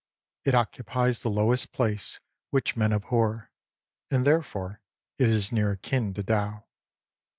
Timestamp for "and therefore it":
4.09-5.29